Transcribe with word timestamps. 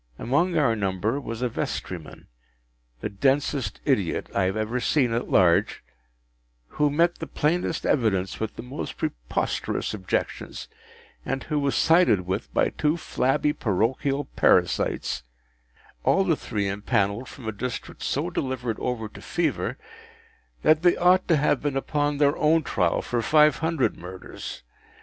Among 0.17 0.57
our 0.57 0.75
number 0.75 1.19
was 1.21 1.43
a 1.43 1.47
vestryman,—the 1.47 3.07
densest 3.09 3.81
idiot 3.85 4.31
I 4.33 4.45
have 4.45 4.57
ever 4.57 4.79
seen 4.79 5.13
at 5.13 5.29
large,—who 5.29 6.89
met 6.89 7.19
the 7.19 7.27
plainest 7.27 7.85
evidence 7.85 8.39
with 8.39 8.55
the 8.55 8.63
most 8.63 8.97
preposterous 8.97 9.93
objections, 9.93 10.67
and 11.23 11.43
who 11.43 11.59
was 11.59 11.75
sided 11.75 12.21
with 12.21 12.51
by 12.51 12.69
two 12.69 12.97
flabby 12.97 13.53
parochial 13.53 14.25
parasites; 14.35 15.21
all 16.03 16.23
the 16.23 16.35
three 16.35 16.65
impanelled 16.67 17.27
from 17.27 17.47
a 17.47 17.51
district 17.51 18.01
so 18.01 18.31
delivered 18.31 18.79
over 18.79 19.07
to 19.07 19.21
Fever 19.21 19.77
that 20.63 20.81
they 20.81 20.97
ought 20.97 21.27
to 21.27 21.37
have 21.37 21.61
been 21.61 21.77
upon 21.77 22.17
their 22.17 22.35
own 22.37 22.63
trial 22.63 23.03
for 23.03 23.21
five 23.21 23.57
hundred 23.59 23.95
Murders. 23.97 24.63